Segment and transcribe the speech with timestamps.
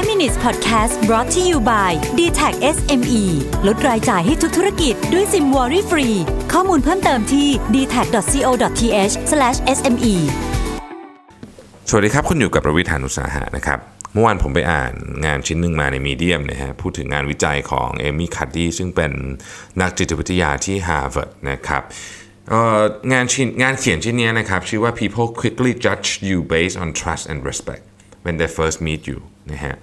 [0.00, 3.22] 5 minutes podcast brought to you by d t a c SME
[3.66, 6.08] ลดรายจ่ายให้ทุกธุรกิจด้วยซิมวอรี่ฟรี
[6.52, 8.50] ข้อมูลเพิ่มเติมที่ d t a c c o
[8.80, 9.14] t h
[9.76, 10.14] s m e
[11.88, 13.78] สวัสดีครับ คุณอยู่กับประวิทยานุสาหะนะครับ
[14.12, 14.92] เมื่อวานผมไปอ่าน
[15.26, 19.12] งานชิ้นหนึ่งมาในมีเดียมนะฮะ พูดถึงงานวิจัยของเอมี่คัดดี้ซึ่งเป็น
[19.80, 21.82] นักจิตวิทยาที่ Harvard นะครับ
[23.12, 27.82] งานชิ้นงานเขียนชิ้นนี้นะครับ ชื่อว่า people quickly judge you based on trust and respect
[28.24, 29.18] when they first meet you
[29.52, 29.74] นะฮะ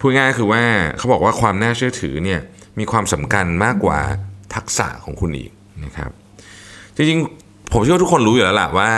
[0.00, 0.62] พูดง่ายคือว่า
[0.98, 2.40] เขาบอกว่าความน่าเชื่อถือเนี่ย
[2.78, 3.98] มีความสำคัญมากกว่า
[4.54, 5.50] ทักษะของคุณอีก
[5.84, 6.10] นะครับ
[6.96, 8.90] จริงๆ ผมเชื่อว่าทุกคนรู้อยู่แล้วล่ะว่า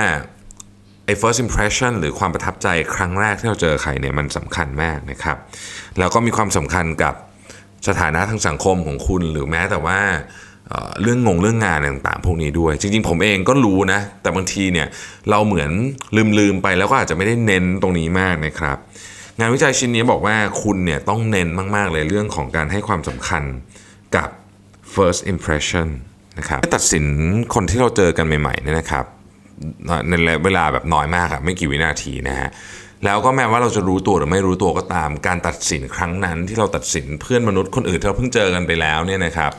[1.07, 5.37] ไอ้ first impression หรือความประทับใจครั้งแรกที่เราเจอใครเนี่ยมันสำคัญมากนะครับ
[5.99, 7.15] แล้วก็มีความสำคัญกับ
[7.89, 10.01] สถานะทางสังคมของคุณหรือแม้แต่ว่า
[11.03, 14.87] เรื่องงงเรื่องงานต่างๆ พวกนี้ด้วย จริงๆ ผมเองก็รู้นะ แต่บางทีเนี่ย
[15.31, 15.71] เราเหมือน
[16.39, 18.79] ลืมๆไปแล้วก็อาจจะไม่ได้เน้นตรงนี้มากนะครับ
[19.39, 23.43] งานวิจัยชิ้นนี้บอกว่าคุณเนี่ยต้องเน้นมาก ๆ เลยเรื่องของการให้ความสำคัญ
[24.17, 24.29] กับ
[24.95, 25.89] first impression
[26.39, 27.05] นะครับตัดสิน
[27.55, 29.05] คนที่เราเจอกันใหม่ๆเนี่ยนะครับ
[30.09, 30.13] ใน
[30.45, 32.51] เวลาแบบน้อยมากอะไม่กี่วินาทีนะฮะ
[33.05, 39.53] แล้วก็แม้ว่าเราจะรู้ตัวหรือไม่รู้ตัวก็ตาม การตัดสินครั้งนั้นที่เราตัดสินเพื่อนมนุษย์คนอื่นที่เราเพิ่งเจอกันไปแล้วเนี่ยนะครับ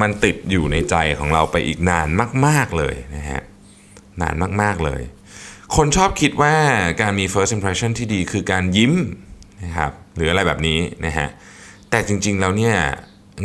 [0.00, 2.08] มันติดอยู่ในใจของเราไปอีกนาน
[2.46, 3.42] มาก ๆเลยนะฮะ
[4.22, 5.00] นานมากๆเลย
[5.76, 6.54] คนชอบคิดว่า
[7.00, 8.94] การมี first impression ที่ดีคือการยิ้ม
[9.64, 11.28] นะครับหรืออะไรแบบนี้นะฮะ
[11.90, 12.76] แต่จริงๆแล้วเนี่ย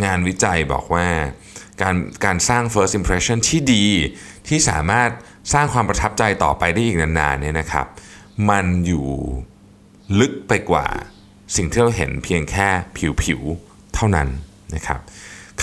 [0.05, 1.08] งานวิจัยบอกว่า
[1.81, 3.86] การการสร้าง first impression ที่ดี
[4.47, 5.09] ที่สามารถ
[5.53, 7.88] สร้างความประทับใจต่อไปได้อีกนานๆเนี่ยนะครับ
[8.49, 9.08] มันอยู่
[10.19, 10.86] ลึกไปกว่า
[11.55, 12.67] สิ่งที่เราเห็นเพียงแค่
[13.23, 14.27] ผิวๆเท่านั้น
[14.75, 14.99] นะครับ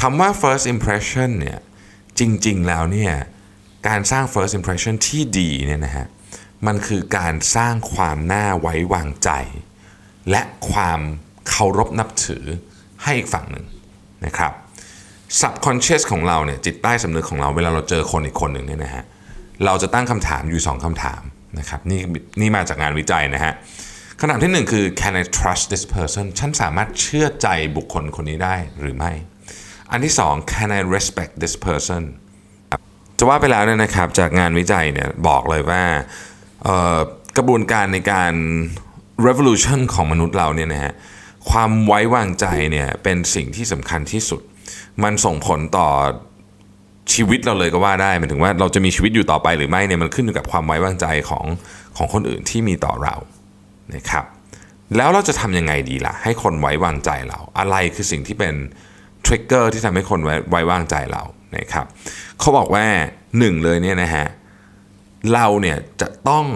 [0.01, 1.59] คำว่า first impression เนี่ย
[2.19, 3.13] จริงๆแล้วเนี่ย
[3.89, 6.07] การสร้าง first impression ที่ดีเนี่ยนะฮะ
[6.67, 9.31] มันคือการสร้างความน่าไว้วางใจ
[10.31, 11.01] และความ
[11.49, 12.45] เคารพนับถือ
[13.03, 13.67] ให้อีกฝั่งหนึ่ง
[14.27, 14.53] นะครับ
[15.41, 19.05] subconscious ของเราเนี่ยจิตใต้สำนึกของเราเวลาเราเจอคนอีกคนหนึ่งเนี่ยนะฮะ
[19.65, 21.23] เราจะตั้งคำถามอยู่ 2คำถาม
[21.59, 22.01] นะครับนี่
[22.41, 23.53] นี่มาจากงานวิจัยนะฮะ
[24.21, 29.13] คำถามที่ 1 คือ can I trust this person ฉันสามารถเชื่อใจบุคคลคนนี้ได้หรือไม่
[29.91, 32.03] อันที่ 2 can I respect this person
[33.19, 35.83] จะว่าไปแล้วเนี่ยนะครับจากงานวิจัยเนี่ยบอกเลยว่า
[37.37, 38.33] กระบวนการในการ
[39.27, 40.95] revolution ของมนุษย์เราเนี่ยนะฮะ
[41.51, 44.41] ความไว้วางใจเนี่ยเป็นสิ่งที่สำคัญที่สุด
[45.03, 45.89] มันส่งผลต่อ
[47.15, 51.45] ชีวิตเราเลยก็ว่าได้หมายถึงว่าเราจะมีชีวิตอยู่ต่อไปหรือไม่เนี่ยมันขึ้นอยู่กับความไว้วางใจของ
[51.97, 53.15] ของคนอื่นที่มีต่อเรา
[53.95, 54.25] นะครับ
[54.97, 58.55] แล้วเราจะทำยังไงดีล่ะ ให้คนไว้วางใจเรา อะไรคือสิ่งที่เป็น
[59.25, 61.23] ทริกเกอร์ที่ทำให้คนไว้ไววางใจเรา
[61.57, 61.87] นะครับ
[62.41, 62.85] เขาบอกว่า
[63.39, 64.27] หนึ่งเลยเนี่ยนะฮะ
[65.33, 66.47] เราเนี่ยจะต้อง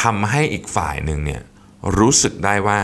[0.00, 1.42] ทำให้อีกฝ่ายหนึ่งเนี่ย
[1.98, 2.80] รู้สึกได้ว่า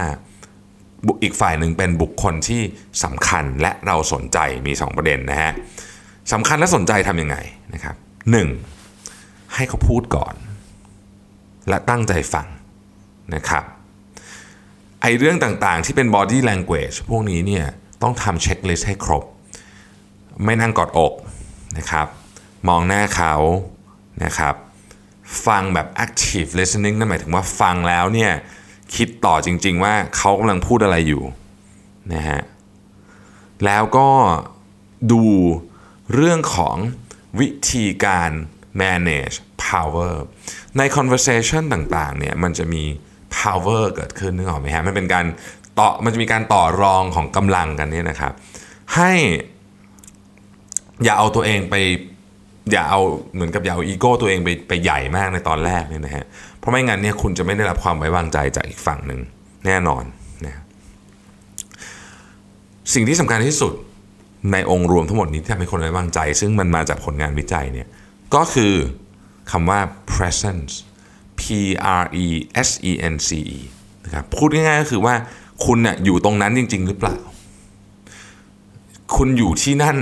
[1.23, 2.63] อีกฝ่ายหนึ่งเป็นบุคคลที่
[3.05, 5.53] สำคัญและเราสนใจมี 2 ประเด็นนะฮะ
[6.33, 7.37] สำคัญและสนใจทำยังไง
[7.75, 7.97] นะครับ
[8.75, 9.55] 1.
[9.55, 10.35] ให้เขาพูดก่อน
[11.69, 12.47] และตั้งใจฟัง
[13.35, 13.65] นะครับ
[15.03, 17.67] ไอเรื่องต่างๆที่เป็น body language พวกนี้เนี่ย
[18.03, 19.25] ต้องทำเช็คลิสต์ให้ครบ
[20.45, 21.15] ไม่นั่งกอดอก
[21.79, 22.07] นะครับ
[22.69, 23.35] มองหน้าเขา
[24.25, 24.55] นะครับ
[25.47, 28.33] ฟังแบบ active listening นั่นหมายถึงว่าฟังแล้วเนี่ย
[28.95, 31.23] คิดต่อจริง ๆ ว่าเขากำลังพูดอะไรอยู่
[32.15, 32.41] นะฮะ
[33.65, 34.09] แล้วก็
[35.13, 35.25] ดู
[36.15, 36.77] เรื่องของ
[37.41, 38.31] วิธีการ
[38.83, 39.37] manage
[39.67, 40.15] power
[40.79, 42.85] ใน conversation ต่างๆเนี่ยมันจะมี
[43.39, 45.27] power เกิดขึ้นนึกออกไหมฮะมันเป็นการ
[45.79, 48.33] ต่อมันจะมีการต่อรองของกำลังกันเนี่ยนะครับ
[48.95, 49.13] ให้
[51.05, 51.75] อย่าเอาตัวเองไป
[52.73, 53.01] อย่าเอา
[53.35, 56.25] เหมือนกับอย่าเอาอีโก้ตัวเองไปไปใหญ่มากในตอนแรกเนี่ยนะฮะ
[56.59, 59.21] เพราะไม่งั้นเนี่ยคุณจะไม่ได้รับความไว้วางใจจากอีกฝั่งหนึ่ง
[59.67, 60.05] แน่นอน
[60.47, 60.63] นะ
[62.95, 63.73] สิ่งที่สำคัญที่สุด
[64.53, 67.89] ในองค์รวมทั้งหมดนี้ที่ทำให้คนไว้วางใจ ซึ่งมันมาจากผลงานวิจัยเนี่ย
[68.35, 68.75] ก็คือ
[69.51, 69.81] คำว่า
[70.13, 70.73] presence
[71.41, 71.43] P
[72.01, 72.27] R E
[72.69, 73.59] S E N C E
[74.05, 75.15] นะครับพูดง่ายๆก็คือว่า
[75.65, 77.17] คุณน่ยอยู่ตรงนั้นจริง ๆ หรือเปล่า
[79.17, 79.99] คุณอยู่ที่นั่น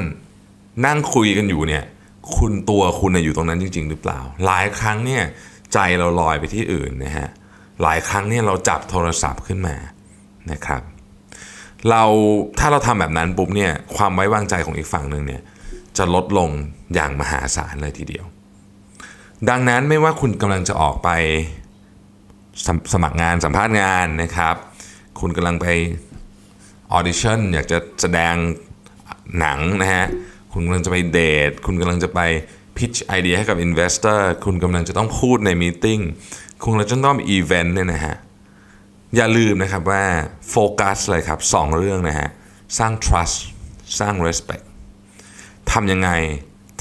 [0.86, 1.84] นั่งคุยกันอยู่เนี่ย
[2.36, 5.22] คุณตัวคุณอยู่ตรงนั้นจริง ๆ หรือเปล่า หลายครั้งเนี่ย
[5.72, 7.28] ใจเราลอยไปที่อื่นนะฮะ
[7.82, 9.76] หลายครั้งเนี่ยเราจับโทรศัพท์ขึ้นมา
[10.52, 10.82] นะครับ
[11.90, 12.02] เรา
[12.58, 15.42] ถ้าเราทำแบบนั้นปุ๊บเนี่ยความไว้วางใจของอีกฝั่งหนึ่งเนี่ย
[15.98, 16.50] จะลดลง
[16.94, 18.24] อย่างมหาศาลเลยทีเดียว
[19.50, 21.08] ดังนั้นไม่ว่าคุณกำลังจะออกไป
[22.66, 24.56] สสมัครงานสัมภาษณ์งานนะครับ
[25.20, 25.66] คุณกำลังไป
[26.92, 28.34] ออดิชั่นอยากจะแสดง
[29.38, 30.06] หนังนะฮะ
[30.58, 31.20] คุณกำลังจะไปเด
[31.50, 32.20] ท คุณกำลังจะไป
[32.76, 36.00] pitch ไอเดียให้กับ investor คุณกำลังจะต้องพูดใน meeting
[36.62, 38.16] คุณกำลังจะต้องมีอีเวนต์เนี่ยนะฮะ
[39.16, 40.04] อย่าลืมนะครับว่า
[40.50, 42.28] โฟกัสเลยครับสองเรื่องนะฮะ
[42.78, 43.38] สร้าง trust
[43.98, 44.64] สร้าง respect
[45.72, 46.10] ทำยังไง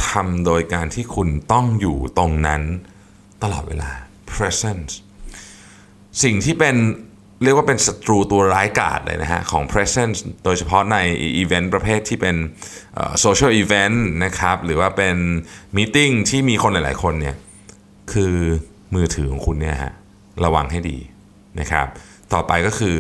[0.10, 2.62] ทำโดยการที่คุณต้องอยู่ตรงนั้น
[3.44, 3.92] ตลอดเวลา
[4.32, 4.94] presence
[6.24, 6.76] สิ่งที่เป็น
[7.44, 10.98] เรียกว่าเป็นศัตรูตัวร้ายกาจเลยนะฮะ ของ presence โดยเฉพาะใน
[11.38, 12.36] อีเวนต์ประเภทที่เป็น
[13.20, 15.16] social event นะครับหรือว่าเป็น
[15.76, 17.36] meeting ที่มีคนหลาย ๆ คนเนี่ย
[18.14, 18.36] คือ
[18.96, 19.94] มือถือของคุณเนี่ยฮะ
[20.46, 20.98] ระวังให้ดี
[21.60, 21.88] นะครับ
[22.34, 22.96] ต่อไปก็คือ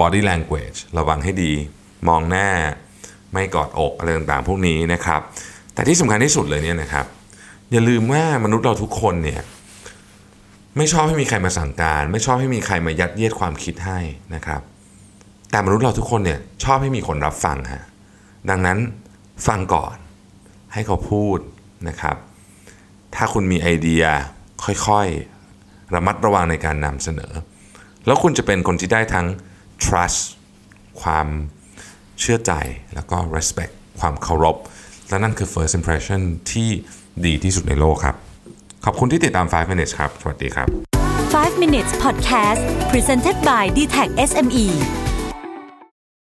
[0.00, 1.52] body language ระวังให้ดี
[2.08, 2.48] มองหน้า
[3.32, 5.20] ไม่กอดอกอะไรต่างๆ พวกนี้นะครับ
[5.74, 7.06] แต่ที่สำคัญที่สุดเลยเนี่ยนะครับ
[7.72, 9.40] อย่าลืมว่ามนุษย์เราทุกคนเนี่ย
[10.76, 13.98] ไม่ชอบให้มีใครมาสั่งการ ไม่ชอบให้มีใครมายัดเยียดความคิดให้
[14.34, 14.60] นะครับ
[15.50, 17.84] แต่มนุษย์เราทุกคนเนี่ยชอบให้มีคนรับฟังฮะ
[18.50, 18.78] ดังนั้น
[19.48, 19.96] ฟังก่อน
[20.72, 21.38] ให้เขาพูด
[21.88, 22.16] นะครับ
[23.14, 24.04] ถ้าคุณมีไอเดีย
[24.64, 27.32] ค่อยๆ ระมัดระวังในการนำเสนอ
[28.06, 29.26] แล้วคุณจะเป็นคนที่ได้ทั้ง
[29.84, 30.20] trust
[31.02, 31.26] ความ
[32.20, 32.52] เชื่อใจ
[32.94, 34.56] แล้วก็ respect ความเคารพ
[35.08, 36.20] และนั่นคือ first impression
[36.52, 36.68] ที่
[37.26, 38.16] ดีที่สุดในโลกครับ
[38.84, 40.68] ขอบคุณที่ติดตาม 5 minutes ครับ สวัสดีครับ
[41.34, 44.66] 5 minutes podcast presented by d t e c h SME